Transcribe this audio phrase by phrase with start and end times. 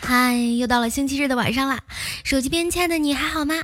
[0.00, 1.80] 嗨，又到了星期日的晚上啦！
[2.22, 3.56] 手机边亲爱的你还好吗？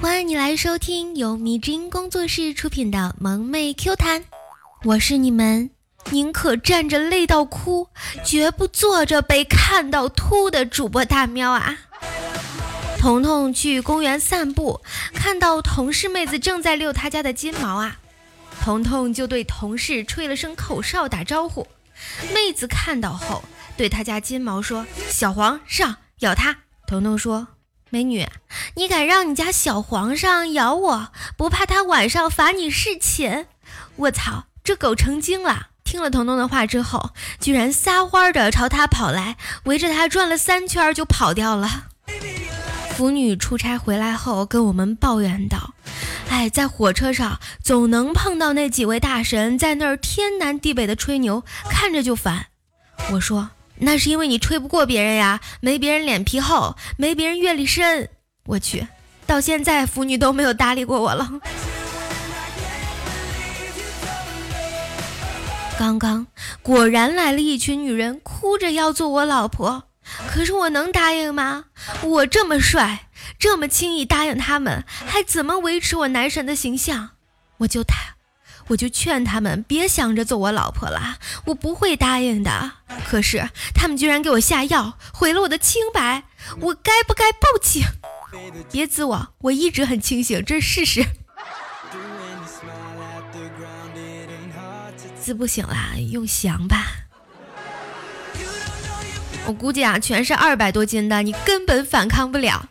[0.00, 4.20] 欢迎你来收听由迷之音工作室出品的《萌妹 Q 弹》，
[4.84, 5.70] 我是你们
[6.10, 7.88] 宁可站着累到哭，
[8.24, 11.76] 绝不坐着被看到秃的主播大喵啊！
[13.00, 14.80] 彤彤去公园散步，
[15.12, 17.98] 看到同事妹子正在遛她家的金毛啊，
[18.62, 21.66] 彤彤就对同事吹了声口哨打招呼，
[22.32, 23.42] 妹子看到后。
[23.76, 27.48] 对他家金毛说：“小黄上咬他。”彤彤说
[27.90, 28.28] ：“美女，
[28.76, 33.46] 你敢让你家小皇上咬我，不怕他晚上罚你侍寝？”
[33.96, 35.68] 我操，这狗成精了！
[35.84, 41.86] 听了彤彤的话之后，居然撒欢的朝他跑来，围着他转了三圈就跑掉了。
[42.94, 45.74] 腐女出差回来后跟我们抱怨道
[46.28, 52.46] ：“哎，在火车上总能碰到那几位大神在那儿天南地北的吹牛，看着就烦。”
[53.12, 53.50] 我说。
[53.78, 58.08] 那是因为你吹不过别人呀，没别人脸皮厚，没别人阅历深。
[58.46, 58.86] 我去，
[59.26, 61.30] 到现在腐女都没有搭理过我了。
[65.78, 66.26] 刚刚
[66.62, 69.84] 果然来了一群女人，哭着要做我老婆，
[70.28, 71.64] 可是我能答应吗？
[72.02, 77.10] 我这么帅，这么轻易答应他们，还怎么维持我男神的形象？
[77.58, 78.16] 我就他。
[78.68, 82.72] 我就劝他们别想着做我老婆了，我不会答应的。
[83.06, 86.24] 可是他们居然给我下药，毁了我的清白，
[86.60, 87.84] 我该不该报警？
[88.70, 91.06] 别滋我，我一直很清醒，这是事实。
[95.20, 95.76] 滋不醒了，
[96.10, 96.86] 用翔吧。
[99.44, 102.68] 我估计啊，全是二百多斤的，你根本反抗不了。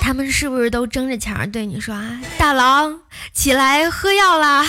[0.00, 2.20] 他们是不是都争着抢着对你说啊？
[2.36, 3.00] 大郎，
[3.32, 4.66] 起来喝药啦！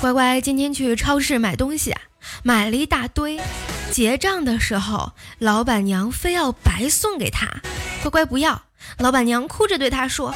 [0.00, 1.94] 乖乖，今天去超市买东西，
[2.42, 3.40] 买了一大堆，
[3.90, 7.48] 结账的时候，老板娘非要白送给他。
[8.02, 8.64] 乖乖不要，
[8.98, 10.34] 老板娘哭着对他说：“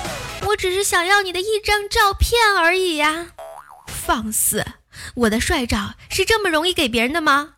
[0.49, 3.27] 我只是想要你的一张照片而已呀！”
[3.87, 4.65] 放肆！
[5.15, 7.57] 我的帅照是这么容易给别人的吗？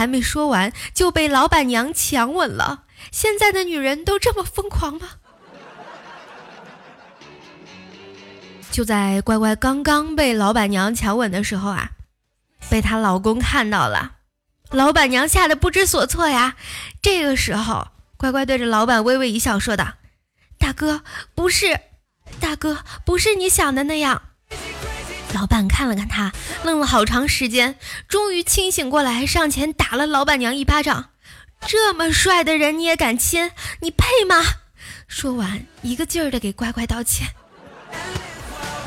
[0.00, 2.84] 还没说完就被老板娘强吻了。
[3.12, 5.10] 现在的女人都这么疯狂吗？
[8.70, 11.90] 就在乖乖刚刚被老板娘强吻的时候啊，
[12.70, 14.12] 被她老公看到了，
[14.70, 16.56] 老板娘吓得不知所措呀。
[17.02, 19.96] 这个时候，乖乖对着老板微微一笑，说道
[20.56, 21.02] ：“大哥，
[21.34, 21.78] 不是，
[22.40, 24.22] 大哥，不是你想的那样。”
[25.32, 26.32] 老板看了看他，
[26.64, 27.76] 愣了好长时间，
[28.08, 31.10] 终于清醒过来，上前打了老板娘一巴掌。
[31.66, 33.50] 这么帅的人你也敢亲？
[33.80, 34.42] 你配吗？
[35.06, 37.28] 说完，一个劲儿的给乖乖道歉。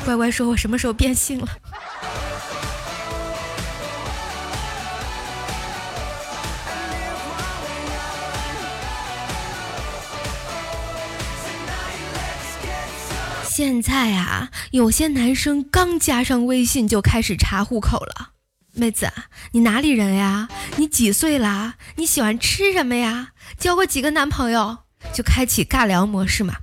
[0.04, 1.48] 乖乖说：“我什么时候变性了？”
[13.56, 18.30] 现在啊，有些男生刚加上微信就开始查户口了。
[18.72, 19.08] 妹子，
[19.52, 20.48] 你哪里人呀？
[20.74, 21.74] 你几岁啦？
[21.94, 23.28] 你喜欢吃什么呀？
[23.56, 24.78] 交过几个男朋友？
[25.12, 26.56] 就开启尬聊模式嘛。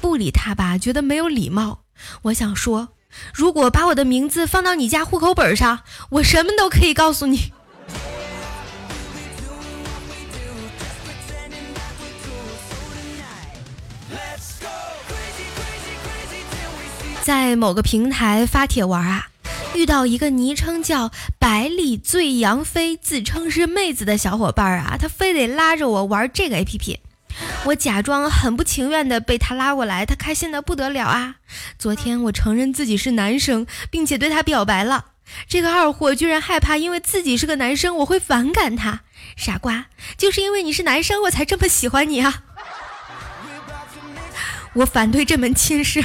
[0.00, 1.80] 不理他吧，觉得没有礼貌。
[2.22, 2.94] 我想说，
[3.34, 5.80] 如果把我的名字放到你家户口本上，
[6.12, 7.52] 我什么都可以告诉你。
[17.28, 19.28] 在某个平台发帖玩啊，
[19.74, 26.96] 遇到一个昵称叫“百里醉杨妃”，自称是妹子的小伙伴啊，他非得拉着我玩这个 APP，
[27.66, 31.34] 我假装很不情愿的被他拉过来，他开心的不得了啊。
[31.78, 35.08] 昨天我承认自己是男生，并且对他表白了，
[35.46, 39.02] 这个二货居然害怕因为自己是个男生我会反感他，
[39.36, 42.44] 傻瓜，就是因为你是男生我才这么喜欢你啊！
[44.72, 46.02] 我反对这门亲事。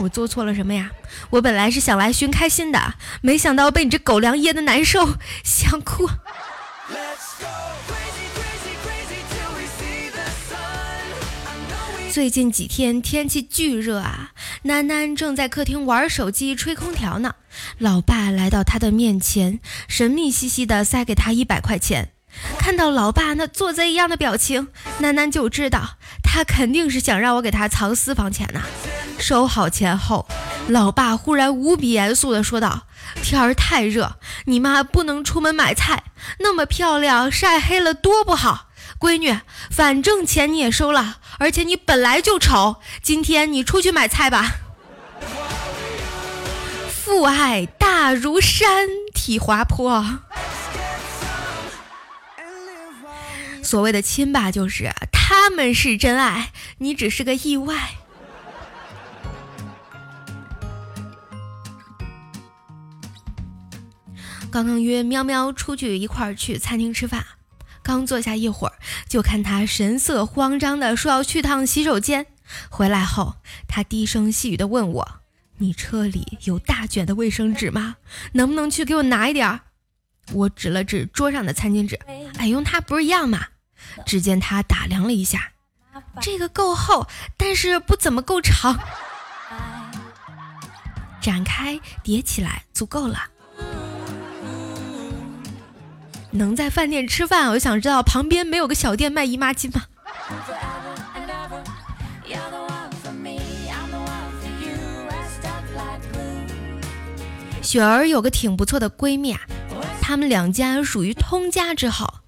[0.00, 0.90] 我做错了什么呀？
[1.30, 6.08] 我本来是想来寻开心的，没想到被你这狗粮噎的难受，想哭。
[12.10, 14.32] 最近几天天气巨热啊，
[14.62, 17.34] 楠楠正在客厅玩手机吹空调呢。
[17.78, 22.12] 老爸来到他的面前，神秘兮兮的塞给他一百块钱。
[22.58, 28.62] 看到老爸那做贼一样的表情，楠楠就知道他肯定是想让我给他藏私房钱呢。
[29.18, 30.26] 收好钱后，
[30.68, 32.86] 老爸忽然无比严肃地说道
[33.22, 34.16] ：“天儿太热，
[34.46, 36.04] 你妈不能出门买菜，
[36.38, 38.68] 那么漂亮晒黑了多不好。
[38.98, 39.38] 闺女，
[39.70, 44.52] 反正钱你也收了，而且你本来就丑，今天你出去买菜吧。
[46.88, 50.20] 父爱大如山，体滑坡。
[53.70, 57.90] 所谓的亲吧，就是他们是真爱，你只是个意外。
[64.50, 67.24] 刚刚约喵喵出去一块儿去餐厅吃饭，
[67.80, 68.74] 刚坐下一会儿，
[69.08, 72.26] 就看他神色慌张的说要去趟洗手间。
[72.70, 73.36] 回来后，
[73.68, 75.20] 他低声细语的问我
[75.58, 77.98] ：“你车里有大卷的卫生纸吗？
[78.32, 79.60] 能不能去给我拿一点儿？”
[80.34, 81.94] 我指了指桌上的餐巾纸，
[82.36, 83.46] 哎，用它不是一样吗？
[84.04, 85.52] 只见他打量了一下，
[86.20, 87.06] 这个够厚，
[87.36, 88.78] 但是不怎么够长。
[91.20, 93.24] 展开叠起来，足够了。
[96.32, 99.82] 能在饭店吃饭，我想知道旁边没有个小店卖姨妈巾吗？
[107.62, 109.40] 雪儿有个挺不错的闺蜜啊，
[110.00, 112.19] 她们两家属于通家之好。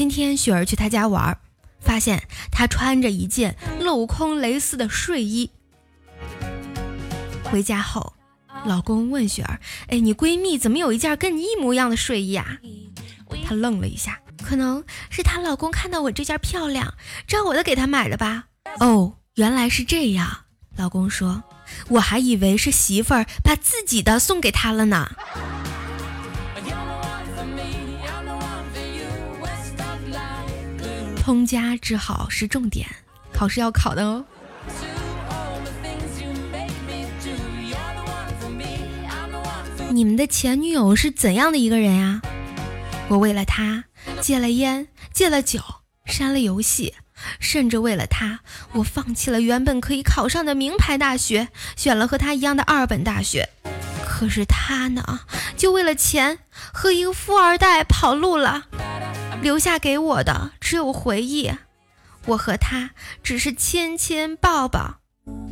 [0.00, 1.36] 今天雪儿去她家玩，
[1.78, 5.50] 发现她穿着一件镂空蕾丝的睡衣。
[7.44, 8.14] 回家后，
[8.64, 12.56] 老公问雪儿：“哎，你闺蜜怎么有一件跟你一模一样的睡衣啊？”
[13.44, 16.94] 她愣了一下，可能是她老公看到我这件漂亮，
[17.26, 18.46] 照我的给她买的吧。
[18.78, 20.44] 哦，原来是这样。
[20.78, 21.44] 老公说
[21.90, 25.10] ：“我还以为是媳妇儿把自己的送给他了呢。”
[31.20, 32.88] 通家之好是重点，
[33.32, 34.24] 考试要考的哦。
[39.90, 42.22] 你们的前女友是怎样的一个人呀？
[43.08, 43.84] 我为了她
[44.20, 45.60] 戒了烟，戒了酒，
[46.06, 46.94] 删了游戏，
[47.38, 48.40] 甚至为了她，
[48.72, 53.50] 我放弃了原本可以考上的名牌大学，选了和她一样的二本大学。
[54.04, 55.20] 可是她呢，
[55.56, 56.38] 就为了钱
[56.72, 58.64] 和一个富二代跑路了。
[59.42, 61.50] 留下给我的只有回忆，
[62.26, 62.90] 我和他
[63.22, 65.00] 只是亲亲抱抱。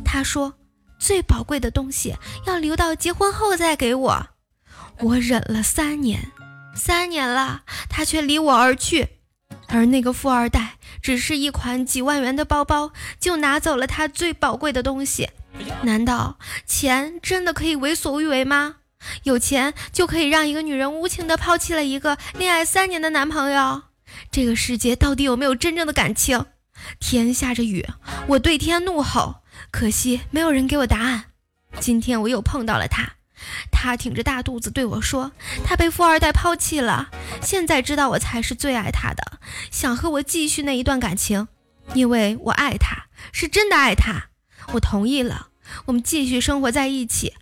[0.05, 0.53] 他说
[0.99, 2.15] 最宝贵的东西
[2.45, 4.27] 要留到结婚后再给我。
[4.99, 6.31] 我忍了三年，
[6.75, 9.09] 三年了，他却离我而去。
[9.67, 15.29] 而那个富二代只是一款几万元的包包，就拿走了他最宝贵的东西。
[15.83, 18.77] 难道钱真的可以为所欲为吗？
[19.23, 23.83] 有钱就可以让一个女人无情的抛弃了一个恋爱三年的男朋友？
[24.31, 26.45] 这个世界到底有没有真正的感情？
[26.99, 27.85] 天下着雨，
[28.27, 29.41] 我对天怒吼，
[29.71, 31.25] 可惜没有人给我答案。
[31.79, 33.15] 今天我又碰到了他，
[33.71, 35.31] 他挺着大肚子对我说，
[35.63, 37.09] 他被富二代抛弃了，
[37.41, 41.47] 现在知道我才是最爱他的，想和我继续那一段感情，
[41.93, 44.29] 因为我爱他，是真的爱他。
[44.73, 45.49] 我同意了，
[45.85, 47.33] 我们继续生活在一起。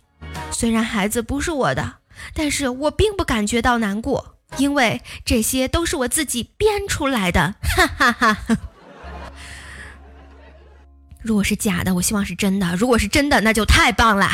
[0.50, 1.98] 虽然孩子不是我的，
[2.34, 8.56] 但是我并不感觉到难过，因为这些都是我自己编出来的，哈哈哈哈。
[11.22, 14.28] 如果是假的，我希望是真的；如果是真的，那就太棒了，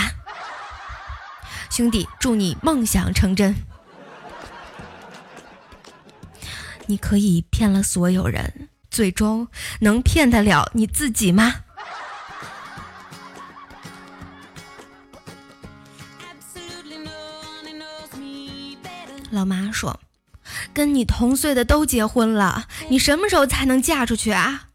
[1.70, 3.54] 兄弟，祝你梦想成真。
[6.86, 9.48] 你可以骗了所有人，最终
[9.80, 11.63] 能骗得了你自己吗？
[19.44, 20.00] 老妈说
[20.72, 24.68] ：“跟你同岁的都结婚了，你什么时候才能嫁出去啊？”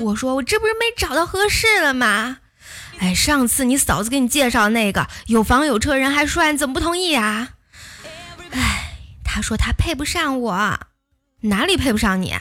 [0.00, 2.40] 我说：“我这不是没找到合适的吗？”
[3.00, 7.54] 哎，上次你嫂子给你介绍那个有房有车人还帅，你怎么不同意啊？
[8.50, 10.78] 哎，他说他配不上我，
[11.40, 12.36] 哪里配不上你？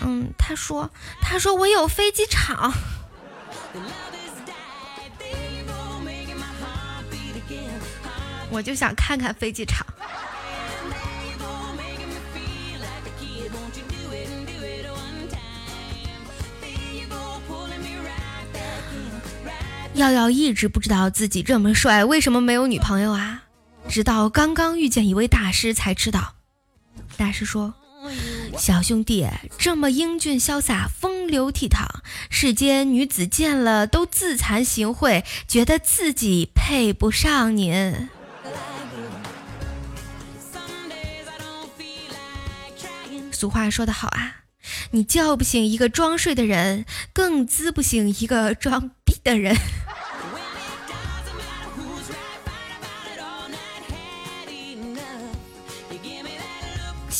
[0.00, 2.72] 嗯，他说他说我有飞机场，
[8.48, 9.86] 我就想看看飞机场。
[19.96, 23.44] 耀耀一直不知道自己这么帅，为什么没有女朋友啊？
[23.88, 26.34] 直到刚刚遇见一位大师才知道。
[27.16, 27.72] 大师说
[28.58, 29.26] ：“小兄弟，
[29.56, 31.86] 这么英俊潇洒、风流倜傥，
[32.28, 38.10] 世间女子见了都自惭形秽，觉得自己配不上您。”
[43.32, 44.42] 俗话说得好啊，
[44.90, 46.84] 你叫不醒一个装睡的人，
[47.14, 49.56] 更滋不醒一个装逼的人。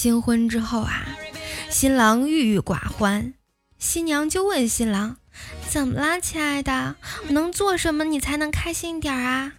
[0.06, 1.04] 新婚之后啊，
[1.68, 3.34] 新郎郁郁寡欢，
[3.76, 5.16] 新娘就问新郎
[5.68, 6.94] ：“怎么啦，亲爱的？
[7.30, 9.54] 能做什么你才能开心点啊？”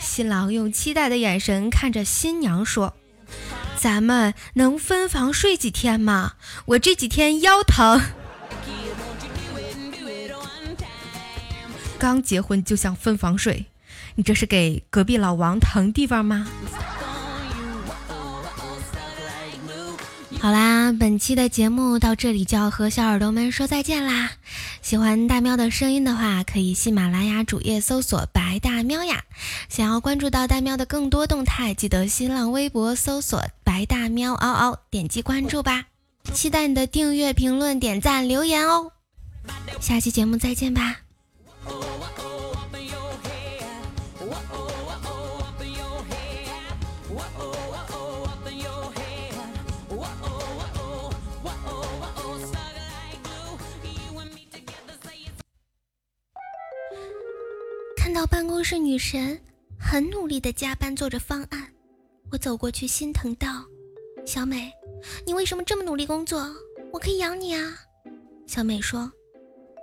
[0.00, 2.96] 新郎用期待的眼神看着新娘说
[3.78, 6.32] ：“咱们能分房睡几天吗？
[6.64, 8.02] 我这几天腰疼。”
[11.96, 13.66] 刚结婚就想分房睡，
[14.16, 16.48] 你这是给隔壁老王腾地方吗？
[20.38, 24.30] 好啦，本期的节目到这里就要和小耳朵们说再见啦。
[24.80, 29.24] 喜欢大喵的声音的话，可以喜马拉雅主页搜索“白大喵呀”。
[29.68, 35.86] 想要关注到大喵的更多动态，记得新浪微博搜索“白大喵嗷嗷”，点击关注吧。
[36.32, 38.92] 期待你的订阅、评论、点赞、留言哦。
[39.80, 40.98] 下期节目再见吧。
[58.16, 59.38] 到办公室女神
[59.78, 61.70] 很努力的加班做着方案，
[62.32, 63.62] 我走过去心疼道
[64.24, 64.72] ：“小美，
[65.26, 66.50] 你为什么这么努力工作？
[66.94, 67.78] 我可以养你啊。”
[68.48, 69.12] 小美说：“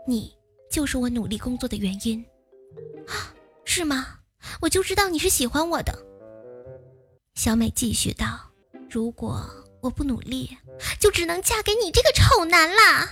[0.09, 0.33] 你
[0.71, 2.25] 就是我努力工作的原因。”
[3.05, 3.31] 啊，
[3.65, 4.17] 是吗？
[4.61, 5.95] 我就知道你是喜欢我的。
[7.35, 8.25] 小美继续道
[8.89, 9.47] ：“如果
[9.79, 10.57] 我不努力，
[10.99, 13.07] 就只能嫁给你这个丑男啦。”